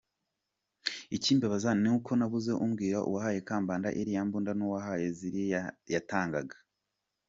[1.15, 5.61] Ikimbabaza ni uko nabuze umbwira uwahaye Kambanda iriya mbunda, n’uwamuhaye ziriya
[5.93, 6.57] yatangaga.